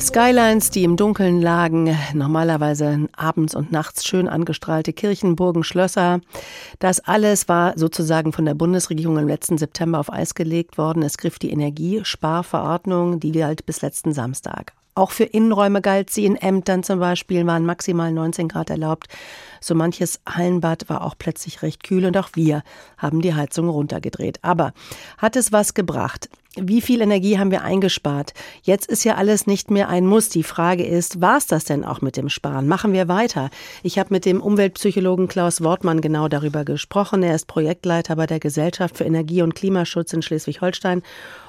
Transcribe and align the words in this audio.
Skylines, 0.00 0.70
die 0.70 0.84
im 0.84 0.96
Dunkeln 0.96 1.42
lagen, 1.42 1.96
normalerweise 2.14 3.08
abends 3.16 3.54
und 3.54 3.72
nachts 3.72 4.06
schön 4.06 4.28
angestrahlte 4.28 4.92
Kirchen, 4.92 5.34
Burgen, 5.34 5.64
Schlösser. 5.64 6.20
Das 6.78 7.00
alles 7.00 7.48
war 7.48 7.76
sozusagen 7.76 8.32
von 8.32 8.44
der 8.44 8.54
Bundesregierung 8.54 9.18
im 9.18 9.26
letzten 9.26 9.58
September 9.58 9.98
auf 9.98 10.12
Eis 10.12 10.34
gelegt 10.34 10.78
worden. 10.78 11.02
Es 11.02 11.18
griff 11.18 11.38
die 11.38 11.50
Energiesparverordnung, 11.50 13.18
die 13.18 13.32
galt 13.32 13.66
bis 13.66 13.82
letzten 13.82 14.12
Samstag. 14.12 14.72
Auch 14.94 15.12
für 15.12 15.24
Innenräume 15.24 15.80
galt 15.80 16.10
sie. 16.10 16.24
In 16.24 16.34
Ämtern 16.34 16.82
zum 16.82 16.98
Beispiel 16.98 17.46
waren 17.46 17.64
maximal 17.64 18.12
19 18.12 18.48
Grad 18.48 18.68
erlaubt. 18.70 19.06
So 19.60 19.74
manches 19.76 20.20
Hallenbad 20.28 20.88
war 20.88 21.04
auch 21.04 21.14
plötzlich 21.16 21.62
recht 21.62 21.84
kühl 21.84 22.04
und 22.04 22.16
auch 22.16 22.30
wir 22.34 22.62
haben 22.96 23.20
die 23.20 23.34
Heizung 23.34 23.68
runtergedreht. 23.68 24.40
Aber 24.42 24.72
hat 25.16 25.36
es 25.36 25.52
was 25.52 25.74
gebracht? 25.74 26.28
Wie 26.62 26.80
viel 26.80 27.00
Energie 27.00 27.38
haben 27.38 27.50
wir 27.50 27.62
eingespart? 27.62 28.34
Jetzt 28.62 28.86
ist 28.86 29.04
ja 29.04 29.16
alles 29.16 29.46
nicht 29.46 29.70
mehr 29.70 29.88
ein 29.88 30.06
Muss. 30.06 30.28
Die 30.28 30.42
Frage 30.42 30.84
ist, 30.84 31.20
war 31.20 31.38
es 31.38 31.46
das 31.46 31.64
denn 31.64 31.84
auch 31.84 32.00
mit 32.00 32.16
dem 32.16 32.28
Sparen? 32.28 32.68
Machen 32.68 32.92
wir 32.92 33.08
weiter? 33.08 33.50
Ich 33.82 33.98
habe 33.98 34.12
mit 34.12 34.24
dem 34.24 34.40
Umweltpsychologen 34.40 35.28
Klaus 35.28 35.62
Wortmann 35.62 36.00
genau 36.00 36.28
darüber 36.28 36.64
gesprochen. 36.64 37.22
Er 37.22 37.34
ist 37.34 37.46
Projektleiter 37.46 38.16
bei 38.16 38.26
der 38.26 38.40
Gesellschaft 38.40 38.98
für 38.98 39.04
Energie 39.04 39.42
und 39.42 39.54
Klimaschutz 39.54 40.12
in 40.12 40.22
Schleswig-Holstein 40.22 41.02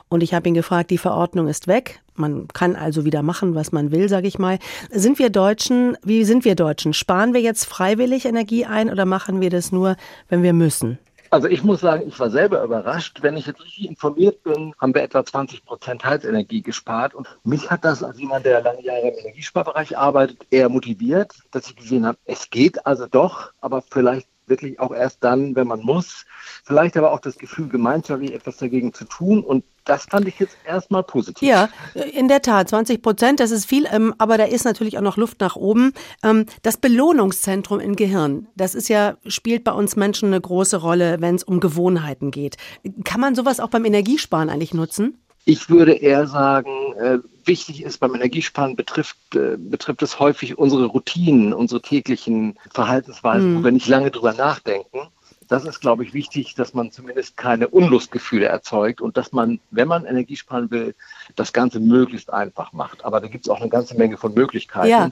und 0.09 0.23
ich 0.23 0.33
habe 0.33 0.49
ihn 0.49 0.55
gefragt, 0.55 0.89
die 0.89 0.97
Verordnung 0.97 1.47
ist 1.47 1.67
weg. 1.67 2.01
Man 2.15 2.47
kann 2.47 2.75
also 2.75 3.05
wieder 3.05 3.21
machen, 3.21 3.53
was 3.55 3.71
man 3.71 3.91
will, 3.91 4.09
sage 4.09 4.27
ich 4.27 4.39
mal. 4.39 4.57
Sind 4.89 5.19
wir 5.19 5.29
Deutschen, 5.29 5.97
wie 6.03 6.23
sind 6.25 6.45
wir 6.45 6.55
Deutschen? 6.55 6.93
Sparen 6.93 7.33
wir 7.33 7.41
jetzt 7.41 7.65
freiwillig 7.65 8.25
Energie 8.25 8.65
ein 8.65 8.89
oder 8.89 9.05
machen 9.05 9.39
wir 9.39 9.51
das 9.51 9.71
nur, 9.71 9.95
wenn 10.27 10.43
wir 10.43 10.53
müssen? 10.53 10.97
Also 11.31 11.47
ich 11.47 11.63
muss 11.63 11.81
sagen, 11.81 12.07
ich 12.07 12.19
war 12.19 12.31
selber 12.31 12.63
überrascht. 12.63 13.21
Wenn 13.21 13.37
ich 13.37 13.45
jetzt 13.45 13.61
richtig 13.63 13.87
informiert 13.87 14.41
bin, 14.43 14.73
haben 14.79 14.95
wir 14.95 15.03
etwa 15.03 15.23
20 15.23 15.63
Prozent 15.63 16.03
Heizenergie 16.03 16.61
gespart. 16.61 17.13
Und 17.13 17.27
mich 17.43 17.69
hat 17.69 17.85
das 17.85 18.01
als 18.01 18.19
jemand, 18.19 18.45
der 18.45 18.61
lange 18.61 18.81
Jahre 18.83 19.09
im 19.09 19.17
Energiesparbereich 19.17 19.97
arbeitet, 19.97 20.47
eher 20.49 20.69
motiviert, 20.69 21.33
dass 21.51 21.67
ich 21.67 21.75
gesehen 21.75 22.05
habe, 22.05 22.17
es 22.25 22.49
geht 22.49 22.85
also 22.85 23.05
doch, 23.05 23.51
aber 23.61 23.81
vielleicht 23.81 24.27
wirklich 24.49 24.79
auch 24.79 24.91
erst 24.91 25.23
dann, 25.23 25.55
wenn 25.55 25.67
man 25.67 25.81
muss. 25.81 26.25
Vielleicht 26.63 26.97
aber 26.97 27.11
auch 27.11 27.19
das 27.19 27.37
Gefühl, 27.37 27.67
gemeinschaftlich 27.67 28.33
etwas 28.33 28.57
dagegen 28.57 28.93
zu 28.93 29.05
tun. 29.05 29.43
Und 29.43 29.63
das 29.85 30.05
fand 30.05 30.27
ich 30.27 30.39
jetzt 30.39 30.57
erstmal 30.65 31.03
positiv. 31.03 31.47
Ja, 31.47 31.69
in 32.13 32.27
der 32.27 32.41
Tat, 32.41 32.69
20 32.69 33.01
Prozent, 33.01 33.39
das 33.39 33.51
ist 33.51 33.65
viel, 33.65 33.87
ähm, 33.91 34.13
aber 34.17 34.37
da 34.37 34.45
ist 34.45 34.65
natürlich 34.65 34.97
auch 34.97 35.03
noch 35.03 35.17
Luft 35.17 35.39
nach 35.41 35.55
oben. 35.55 35.93
Ähm, 36.23 36.45
das 36.61 36.77
Belohnungszentrum 36.77 37.79
im 37.79 37.95
Gehirn, 37.95 38.47
das 38.55 38.75
ist 38.75 38.89
ja, 38.89 39.17
spielt 39.25 39.63
bei 39.63 39.71
uns 39.71 39.95
Menschen 39.95 40.27
eine 40.27 40.41
große 40.41 40.77
Rolle, 40.77 41.17
wenn 41.21 41.35
es 41.35 41.43
um 41.43 41.59
Gewohnheiten 41.59 42.31
geht. 42.31 42.57
Kann 43.03 43.21
man 43.21 43.35
sowas 43.35 43.59
auch 43.59 43.69
beim 43.69 43.85
Energiesparen 43.85 44.49
eigentlich 44.49 44.73
nutzen? 44.73 45.17
Ich 45.45 45.69
würde 45.69 45.93
eher 45.93 46.27
sagen, 46.27 46.93
äh, 46.99 47.17
wichtig 47.49 47.83
ist 47.83 47.97
beim 47.97 48.15
Energiesparen 48.15 48.77
betrifft, 48.77 49.17
äh, 49.35 49.57
betrifft 49.57 50.01
es 50.01 50.19
häufig 50.19 50.57
unsere 50.57 50.85
Routinen, 50.85 51.51
unsere 51.53 51.81
täglichen 51.81 52.57
Verhaltensweisen, 52.71 53.51
mhm. 53.51 53.59
wo 53.59 53.63
wir 53.65 53.71
nicht 53.73 53.87
lange 53.87 54.11
drüber 54.11 54.33
nachdenken 54.33 55.09
das 55.49 55.65
ist, 55.65 55.81
glaube 55.81 56.03
ich, 56.03 56.13
wichtig, 56.13 56.53
dass 56.53 56.75
man 56.75 56.91
zumindest 56.91 57.35
keine 57.35 57.67
Unlustgefühle 57.67 58.45
erzeugt 58.45 59.01
und 59.01 59.17
dass 59.17 59.31
man, 59.31 59.59
wenn 59.71 59.87
man 59.87 60.05
Energie 60.05 60.35
sparen 60.35 60.69
will, 60.69 60.95
das 61.35 61.53
Ganze 61.53 61.79
möglichst 61.79 62.31
einfach 62.31 62.71
macht. 62.71 63.03
Aber 63.03 63.19
da 63.19 63.27
gibt 63.27 63.45
es 63.45 63.49
auch 63.49 63.59
eine 63.59 63.69
ganze 63.69 63.97
Menge 63.97 64.17
von 64.17 64.33
Möglichkeiten. 64.35 64.89
Ja. 64.89 65.09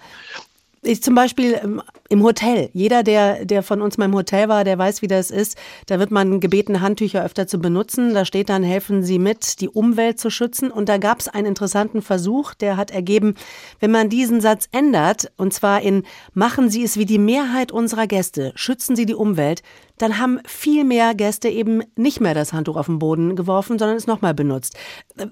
Ich 0.87 1.03
zum 1.03 1.15
Beispiel 1.15 1.59
ähm, 1.61 1.81
im 2.07 2.23
Hotel. 2.23 2.69
Jeder, 2.71 3.03
der, 3.03 3.43
der 3.43 3.61
von 3.61 3.81
uns 3.81 3.97
mal 3.97 4.05
im 4.05 4.15
Hotel 4.15 4.47
war, 4.47 4.63
der 4.63 4.77
weiß, 4.77 5.01
wie 5.01 5.07
das 5.07 5.31
ist. 5.31 5.57
Da 5.87 5.99
wird 5.99 6.11
man 6.11 6.39
gebeten, 6.39 6.79
Handtücher 6.79 7.25
öfter 7.25 7.45
zu 7.45 7.59
benutzen. 7.59 8.13
Da 8.13 8.23
steht 8.23 8.47
dann, 8.47 8.63
helfen 8.63 9.03
Sie 9.03 9.19
mit, 9.19 9.59
die 9.59 9.67
Umwelt 9.67 10.17
zu 10.17 10.29
schützen. 10.29 10.71
Und 10.71 10.87
da 10.87 10.97
gab 10.97 11.19
es 11.19 11.27
einen 11.27 11.45
interessanten 11.45 12.01
Versuch, 12.01 12.53
der 12.53 12.77
hat 12.77 12.91
ergeben, 12.91 13.35
wenn 13.81 13.91
man 13.91 14.07
diesen 14.07 14.39
Satz 14.39 14.69
ändert, 14.71 15.29
und 15.35 15.53
zwar 15.53 15.81
in 15.81 16.03
machen 16.33 16.69
Sie 16.69 16.83
es 16.83 16.95
wie 16.95 17.05
die 17.05 17.19
Mehrheit 17.19 17.73
unserer 17.73 18.07
Gäste, 18.07 18.53
schützen 18.55 18.95
Sie 18.95 19.05
die 19.05 19.15
Umwelt, 19.15 19.63
dann 19.97 20.19
haben 20.19 20.39
viel 20.47 20.85
mehr 20.85 21.15
Gäste 21.15 21.49
eben 21.49 21.81
nicht 21.97 22.21
mehr 22.21 22.33
das 22.33 22.53
Handtuch 22.53 22.77
auf 22.77 22.85
den 22.85 22.99
Boden 22.99 23.35
geworfen, 23.35 23.77
sondern 23.77 23.97
es 23.97 24.07
nochmal 24.07 24.33
benutzt. 24.33 24.77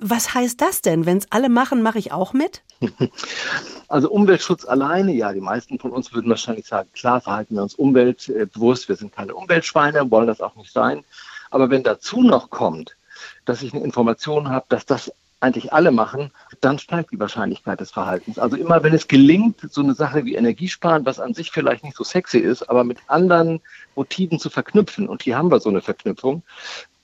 Was 0.01 0.33
heißt 0.33 0.59
das 0.59 0.81
denn? 0.81 1.05
Wenn 1.05 1.17
es 1.17 1.31
alle 1.31 1.47
machen, 1.47 1.81
mache 1.81 1.99
ich 1.99 2.11
auch 2.11 2.33
mit? 2.33 2.63
Also 3.87 4.09
Umweltschutz 4.09 4.65
alleine, 4.65 5.13
ja, 5.13 5.31
die 5.31 5.41
meisten 5.41 5.77
von 5.77 5.91
uns 5.91 6.11
würden 6.11 6.29
wahrscheinlich 6.29 6.65
sagen, 6.65 6.89
klar 6.93 7.21
verhalten 7.21 7.55
wir 7.55 7.61
uns 7.61 7.75
umweltbewusst, 7.75 8.89
wir 8.89 8.95
sind 8.95 9.13
keine 9.13 9.35
Umweltschweine, 9.35 10.09
wollen 10.09 10.25
das 10.25 10.41
auch 10.41 10.55
nicht 10.55 10.73
sein. 10.73 11.03
Aber 11.51 11.69
wenn 11.69 11.83
dazu 11.83 12.23
noch 12.23 12.49
kommt, 12.49 12.97
dass 13.45 13.61
ich 13.61 13.73
eine 13.73 13.83
Information 13.83 14.49
habe, 14.49 14.65
dass 14.69 14.87
das 14.87 15.11
eigentlich 15.39 15.71
alle 15.73 15.91
machen, 15.91 16.31
dann 16.61 16.79
steigt 16.79 17.11
die 17.11 17.19
Wahrscheinlichkeit 17.19 17.79
des 17.79 17.91
Verhaltens. 17.91 18.39
Also 18.39 18.55
immer 18.55 18.81
wenn 18.83 18.93
es 18.93 19.07
gelingt, 19.07 19.61
so 19.69 19.81
eine 19.81 19.93
Sache 19.93 20.25
wie 20.25 20.35
Energiesparen, 20.35 21.05
was 21.05 21.19
an 21.19 21.33
sich 21.33 21.51
vielleicht 21.51 21.83
nicht 21.83 21.95
so 21.95 22.03
sexy 22.03 22.39
ist, 22.39 22.63
aber 22.63 22.83
mit 22.83 22.97
anderen 23.07 23.61
Motiven 23.95 24.39
zu 24.39 24.49
verknüpfen, 24.49 25.07
und 25.07 25.23
hier 25.23 25.37
haben 25.37 25.51
wir 25.51 25.59
so 25.59 25.69
eine 25.69 25.81
Verknüpfung, 25.81 26.41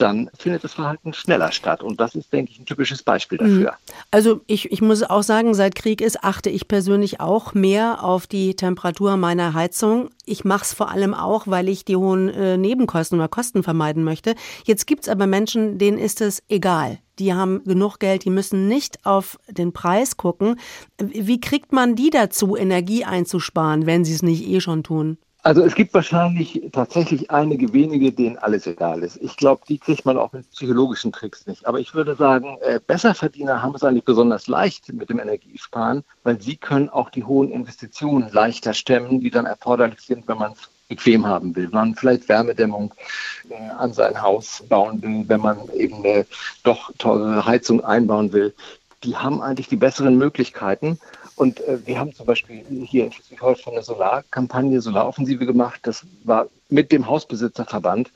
dann 0.02 0.30
findet 0.38 0.64
das 0.64 0.74
Verhalten 0.74 1.14
schneller 1.14 1.52
statt. 1.52 1.84
Und 1.84 2.00
das 2.00 2.16
ist, 2.16 2.34
denke 2.34 2.52
ich, 2.52 2.60
ein 2.60 2.66
typisches 2.66 3.04
Beispiel 3.04 3.40
mhm. 3.42 3.64
dafür. 3.64 3.74
Also 4.10 4.42
ich, 4.48 4.72
ich 4.72 4.82
muss 4.82 5.04
auch 5.04 5.24
sagen, 5.24 5.54
seit 5.54 5.76
Krieg 5.76 6.02
ist, 6.02 6.24
achte 6.24 6.50
ich 6.50 6.68
persönlich 6.68 7.20
auch 7.20 7.54
mehr 7.54 8.04
auf 8.04 8.28
die 8.28 8.56
Temperatur 8.56 9.18
meiner 9.18 9.54
Heizung. 9.54 10.10
Ich 10.26 10.44
mache 10.44 10.64
es 10.64 10.74
vor 10.74 10.90
allem 10.90 11.14
auch, 11.14 11.48
weil 11.48 11.70
ich 11.70 11.86
die 11.86 11.96
hohen 11.96 12.30
äh, 12.30 12.58
Nebenkosten 12.58 13.20
oder 13.20 13.28
Kosten 13.28 13.64
vermeiden 13.64 14.04
möchte. 14.04 14.36
Jetzt 14.66 14.88
gibt 14.88 15.04
es 15.04 15.10
aber 15.10 15.28
Menschen, 15.28 15.78
denen 15.78 15.98
ist 15.98 16.22
es 16.22 16.44
egal. 16.50 17.00
Die 17.20 17.34
haben 17.34 17.64
genug 17.66 18.00
Geld, 18.00 18.26
die 18.26 18.30
müssen 18.32 18.68
nicht 18.68 19.06
auf 19.06 19.38
den 19.48 19.74
Preis 19.74 20.18
gucken. 20.18 20.60
Wie 20.98 21.40
kriegt 21.40 21.72
man 21.72 21.96
die 21.96 22.10
dazu, 22.10 22.56
Energie 22.56 23.06
einzusparen, 23.06 23.86
wenn 23.86 24.04
sie 24.04 24.14
es 24.14 24.24
nicht 24.24 24.48
eh 24.48 24.60
schon 24.60 24.84
tun? 24.84 25.18
Also 25.44 25.64
es 25.64 25.74
gibt 25.74 25.94
wahrscheinlich 25.96 26.62
tatsächlich 26.72 27.32
einige 27.32 27.74
wenige, 27.74 28.12
denen 28.12 28.38
alles 28.38 28.68
egal 28.68 29.02
ist. 29.02 29.18
Ich 29.22 29.38
glaube, 29.38 29.64
die 29.68 29.80
kriegt 29.80 30.06
man 30.06 30.18
auch 30.18 30.32
mit 30.34 30.50
psychologischen 30.52 31.12
Tricks 31.12 31.48
nicht. 31.48 31.66
Aber 31.66 31.80
ich 31.80 31.96
würde 31.96 32.16
sagen, 32.16 32.58
äh, 32.62 32.80
Besserverdiener 32.86 33.64
haben 33.64 33.74
es 33.74 33.84
eigentlich 33.84 34.06
besonders 34.06 34.48
leicht 34.48 34.94
mit 34.94 35.10
dem 35.10 35.20
Energiesparen, 35.20 36.04
weil 36.24 36.40
sie 36.40 36.58
können 36.58 36.90
auch 36.90 37.10
die 37.10 37.24
hohen 37.24 37.50
Investitionen 37.50 38.30
leichter 38.32 38.76
stemmen, 38.76 39.20
die 39.20 39.32
dann 39.32 39.48
erforderlich 39.48 40.02
sind, 40.02 40.28
wenn 40.28 40.38
man 40.38 40.52
es 40.52 40.70
bequem 40.88 41.26
haben 41.26 41.56
will, 41.56 41.64
wenn 41.72 41.72
man 41.72 41.96
vielleicht 41.96 42.30
Wärmedämmung 42.30 42.94
äh, 43.50 43.56
an 43.56 43.94
sein 43.94 44.22
Haus 44.22 44.64
bauen 44.70 45.02
will, 45.02 45.24
wenn 45.28 45.42
man 45.42 45.58
eben 45.74 46.04
eine 46.06 46.26
doch 46.64 46.92
teure 47.00 47.46
Heizung 47.46 47.84
einbauen 47.84 48.32
will. 48.32 48.54
Die 49.04 49.16
haben 49.16 49.42
eigentlich 49.42 49.70
die 49.70 49.78
besseren 49.78 50.18
Möglichkeiten. 50.20 51.00
Und 51.42 51.60
äh, 51.62 51.88
wir 51.88 51.98
haben 51.98 52.14
zum 52.14 52.28
Beispiel 52.28 52.64
hier 52.86 53.06
in 53.06 53.12
Schleswig-Holstein 53.12 53.74
eine 53.74 53.82
Solarkampagne, 53.82 54.80
Solaroffensive 54.80 55.48
gemacht. 55.48 55.80
Das 55.82 56.06
war 56.24 56.46
mit 56.70 56.92
dem 56.92 57.08
Hausbesitzerverband. 57.08 58.12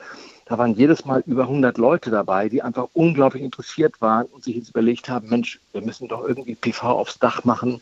Da 0.45 0.59
waren 0.59 0.75
jedes 0.75 1.05
Mal 1.05 1.23
über 1.25 1.41
100 1.41 1.79
Leute 1.79 2.11
dabei, 2.11 2.49
die 2.49 2.61
einfach 2.61 2.87
unglaublich 2.93 3.41
interessiert 3.41 3.99
waren 3.99 4.27
und 4.27 4.43
sich 4.43 4.57
jetzt 4.57 4.69
überlegt 4.69 5.09
haben, 5.09 5.27
Mensch, 5.27 5.59
wir 5.71 5.81
müssen 5.81 6.07
doch 6.07 6.23
irgendwie 6.23 6.53
PV 6.53 6.87
aufs 6.87 7.17
Dach 7.17 7.43
machen. 7.45 7.81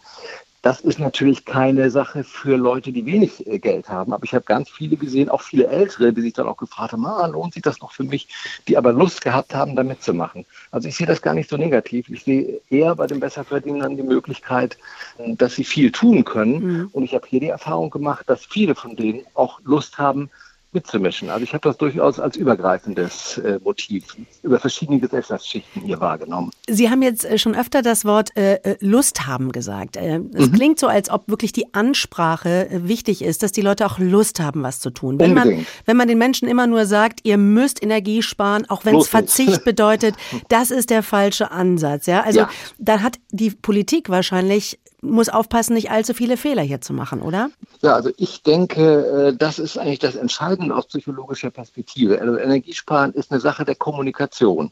Das 0.64 0.80
ist 0.80 0.98
natürlich 0.98 1.44
keine 1.44 1.92
Sache 1.92 2.24
für 2.24 2.56
Leute, 2.56 2.94
die 2.94 3.06
wenig 3.06 3.46
äh, 3.46 3.60
Geld 3.60 3.90
haben. 3.90 4.14
Aber 4.14 4.24
ich 4.24 4.34
habe 4.34 4.46
ganz 4.46 4.70
viele 4.70 4.96
gesehen, 4.96 5.30
auch 5.30 5.42
viele 5.42 5.68
Ältere, 5.68 6.14
die 6.14 6.22
sich 6.22 6.32
dann 6.32 6.48
auch 6.48 6.56
gefragt 6.56 6.94
haben, 6.94 7.06
ah, 7.06 7.28
lohnt 7.28 7.54
sich 7.54 7.62
das 7.62 7.82
noch 7.82 7.92
für 7.92 8.06
mich, 8.06 8.30
die 8.70 8.78
aber 8.78 8.94
Lust 8.94 9.22
gehabt 9.22 9.54
haben, 9.54 9.76
da 9.76 9.84
mitzumachen. 9.84 10.46
Also 10.72 10.88
ich 10.88 10.96
sehe 10.96 11.06
das 11.06 11.22
gar 11.22 11.34
nicht 11.34 11.50
so 11.50 11.58
negativ. 11.58 12.10
Ich 12.10 12.24
sehe 12.24 12.62
eher 12.70 12.96
bei 12.96 13.08
den 13.08 13.20
Besserverdienern 13.20 13.98
die 13.98 14.04
Möglichkeit, 14.04 14.78
dass 15.18 15.56
sie 15.56 15.66
viel 15.66 15.92
tun 15.92 16.24
können. 16.24 16.64
Mhm. 16.64 16.90
Und 16.94 17.04
ich 17.04 17.14
habe 17.14 17.28
hier 17.28 17.42
die 17.42 17.50
Erfahrung 17.50 17.90
gemacht, 17.90 18.24
dass 18.30 18.46
viele 18.46 18.74
von 18.74 18.96
denen 18.96 19.24
auch 19.34 19.60
Lust 19.66 19.98
haben, 19.98 20.30
mitzumischen. 20.74 21.30
Also 21.30 21.44
ich 21.44 21.54
habe 21.54 21.62
das 21.68 21.78
durchaus 21.78 22.20
als 22.20 22.36
übergreifendes 22.36 23.38
äh, 23.38 23.60
Motiv 23.64 24.16
über 24.42 24.60
verschiedene 24.60 25.00
Gesellschaftsschichten 25.00 25.84
hier 25.84 26.00
wahrgenommen. 26.00 26.52
Sie 26.68 26.90
haben 26.90 27.02
jetzt 27.02 27.26
äh, 27.26 27.38
schon 27.38 27.56
öfter 27.56 27.82
das 27.82 28.06
Wort 28.06 28.36
äh, 28.36 28.56
äh 28.56 28.78
Lust 28.80 29.28
haben 29.28 29.52
gesagt. 29.52 29.98
Äh, 29.98 30.20
es 30.34 30.48
mhm. 30.48 30.54
klingt 30.54 30.80
so, 30.80 30.88
als 30.88 31.10
ob 31.10 31.28
wirklich 31.28 31.52
die 31.54 31.74
Ansprache 31.74 32.68
wichtig 32.72 33.22
ist, 33.22 33.44
dass 33.44 33.52
die 33.52 33.62
Leute 33.62 33.86
auch 33.86 34.00
Lust 34.00 34.40
haben, 34.40 34.64
was 34.64 34.80
zu 34.80 34.90
tun. 34.90 35.20
Wenn 35.20 35.34
man, 35.34 35.66
wenn 35.86 35.98
man 35.98 36.08
den 36.08 36.18
Menschen 36.18 36.48
immer 36.48 36.68
nur 36.68 36.86
sagt, 36.86 37.22
ihr 37.24 37.38
müsst 37.38 37.82
Energie 37.82 38.22
sparen, 38.22 38.70
auch 38.70 38.86
wenn 38.86 38.96
es 38.96 39.08
Verzicht 39.08 39.64
bedeutet, 39.66 40.16
das 40.50 40.72
ist 40.72 40.90
der 40.90 41.04
falsche 41.04 41.52
Ansatz. 41.52 42.06
Ja, 42.06 42.22
also 42.22 42.42
ja. 42.42 42.50
da 42.78 43.02
hat 43.02 43.20
die 43.32 43.52
Politik 43.52 44.10
wahrscheinlich 44.10 44.80
muss 45.04 45.30
aufpassen, 45.30 45.74
nicht 45.74 45.92
allzu 45.92 46.14
viele 46.14 46.38
Fehler 46.38 46.62
hier 46.62 46.82
zu 46.82 46.94
machen, 46.94 47.22
oder? 47.22 47.50
Ja, 47.82 47.94
also 47.94 48.10
ich 48.18 48.42
denke, 48.44 49.06
äh, 49.06 49.36
das 49.38 49.60
ist 49.60 49.78
eigentlich 49.78 50.00
das 50.00 50.16
Entscheidende 50.16 50.76
aus 50.76 50.88
psychologischer 50.88 51.52
Perspektive. 51.52 52.20
Also 52.20 52.38
Energiesparen 52.38 53.14
ist 53.14 53.32
eine 53.32 53.42
Sache 53.42 53.66
der 53.66 53.76
Kommunikation. 53.76 54.72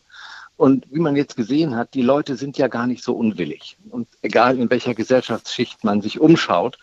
Und 0.57 0.85
wie 0.91 0.99
man 0.99 1.15
jetzt 1.15 1.35
gesehen 1.35 1.75
hat, 1.75 1.93
die 1.95 2.03
Leute 2.03 2.35
sind 2.35 2.57
ja 2.57 2.67
gar 2.67 2.85
nicht 2.85 3.03
so 3.03 3.13
unwillig. 3.15 3.77
Und 3.89 4.07
egal 4.21 4.59
in 4.59 4.69
welcher 4.69 4.93
Gesellschaftsschicht 4.93 5.83
man 5.83 6.01
sich 6.01 6.19
umschaut. 6.19 6.77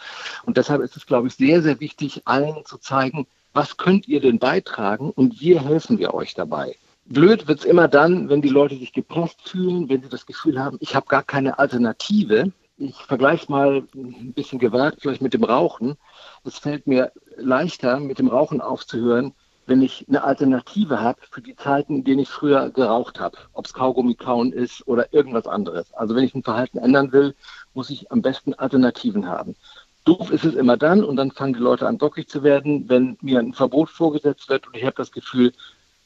Und 0.44 0.56
deshalb 0.56 0.82
ist 0.82 0.96
es, 0.96 1.06
glaube 1.06 1.28
ich, 1.28 1.34
sehr, 1.34 1.62
sehr 1.62 1.78
wichtig, 1.78 2.22
allen 2.24 2.64
zu 2.64 2.78
zeigen, 2.78 3.26
was 3.52 3.76
könnt 3.76 4.08
ihr 4.08 4.20
denn 4.20 4.38
beitragen 4.38 5.10
und 5.10 5.40
wir 5.40 5.62
helfen 5.62 5.98
wir 5.98 6.14
euch 6.14 6.34
dabei. 6.34 6.76
Blöd 7.06 7.48
wird 7.48 7.60
es 7.60 7.64
immer 7.64 7.88
dann, 7.88 8.28
wenn 8.28 8.42
die 8.42 8.48
Leute 8.50 8.76
sich 8.76 8.92
gepresst 8.92 9.48
fühlen, 9.48 9.88
wenn 9.88 10.02
sie 10.02 10.08
das 10.10 10.26
Gefühl 10.26 10.60
haben, 10.60 10.76
ich 10.80 10.94
habe 10.94 11.06
gar 11.06 11.22
keine 11.22 11.58
Alternative 11.58 12.52
ich 12.78 12.94
vergleiche 12.94 13.50
mal 13.50 13.82
ein 13.94 14.32
bisschen 14.32 14.58
gewagt 14.58 14.98
vielleicht 15.00 15.22
mit 15.22 15.34
dem 15.34 15.44
Rauchen. 15.44 15.96
Es 16.44 16.58
fällt 16.58 16.86
mir 16.86 17.12
leichter, 17.36 17.98
mit 17.98 18.19
dem 18.19 18.28
Rauchen 18.28 18.60
aufzuhören, 18.60 19.34
wenn 19.66 19.82
ich 19.82 20.06
eine 20.08 20.22
Alternative 20.22 21.00
habe 21.00 21.20
für 21.30 21.42
die 21.42 21.56
Zeiten, 21.56 21.96
in 21.96 22.04
denen 22.04 22.20
ich 22.20 22.28
früher 22.28 22.70
geraucht 22.70 23.20
habe, 23.20 23.36
ob 23.52 23.66
es 23.66 23.75
Kaugummi 23.75 24.14
kauen 24.14 24.52
ist 24.52 24.86
oder 24.86 25.12
irgendwas 25.12 25.46
anderes. 25.46 25.92
Also 25.92 26.14
wenn 26.14 26.25
ich 26.25 26.34
ein 26.34 26.44
Verhalten 26.44 26.78
ändern 26.78 27.12
will, 27.12 27.34
muss 27.75 27.90
ich 27.90 28.10
am 28.10 28.22
besten 28.22 28.54
Alternativen 28.54 29.26
haben. 29.26 29.56
Doof 30.04 30.30
ist 30.30 30.44
es 30.44 30.54
immer 30.54 30.76
dann 30.76 31.04
und 31.04 31.16
dann 31.16 31.32
fangen 31.32 31.52
die 31.54 31.60
Leute 31.60 31.86
an 31.86 31.98
bockig 31.98 32.28
zu 32.28 32.42
werden, 32.42 32.88
wenn 32.88 33.19
mir 33.20 33.40
ein 33.40 33.52
Verbot 33.52 33.90
vorgesetzt 33.90 34.48
wird 34.48 34.66
und 34.66 34.76
ich 34.76 34.84
habe 34.84 34.96
das 34.96 35.12
Gefühl, 35.12 35.52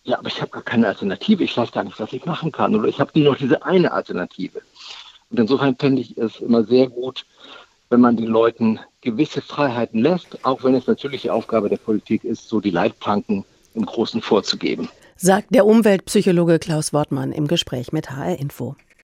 ja, 0.04 0.18
aber 0.18 0.26
ich 0.26 0.40
habe 0.40 0.50
gar 0.50 0.62
keine 0.62 0.88
Alternative, 0.88 1.44
ich 1.44 1.56
weiß 1.56 1.70
gar 1.70 1.84
nicht, 1.84 2.00
was 2.00 2.12
ich 2.12 2.24
machen 2.24 2.50
kann 2.50 2.74
oder 2.74 2.88
ich 2.88 2.98
habe 2.98 3.12
nur 3.14 3.32
noch 3.32 3.38
diese 3.38 3.62
eine 3.62 3.92
Alternative. 3.92 4.62
Und 5.32 5.40
insofern 5.40 5.76
fände 5.76 6.02
ich 6.02 6.16
es 6.18 6.40
immer 6.40 6.62
sehr 6.64 6.88
gut, 6.88 7.24
wenn 7.88 8.00
man 8.00 8.16
den 8.16 8.26
Leuten 8.26 8.78
gewisse 9.00 9.40
Freiheiten 9.40 10.00
lässt, 10.00 10.44
auch 10.44 10.62
wenn 10.62 10.74
es 10.74 10.86
natürlich 10.86 11.22
die 11.22 11.30
Aufgabe 11.30 11.70
der 11.70 11.78
Politik 11.78 12.22
ist, 12.22 12.48
so 12.48 12.60
die 12.60 12.70
Leitplanken 12.70 13.44
im 13.74 13.86
Großen 13.86 14.20
vorzugeben. 14.20 14.90
Sagt 15.16 15.54
der 15.54 15.64
Umweltpsychologe 15.64 16.58
Klaus 16.58 16.92
Wortmann 16.92 17.32
im 17.32 17.48
Gespräch 17.48 17.92
mit 17.92 18.10
HR 18.10 18.38
Info. 18.38 18.76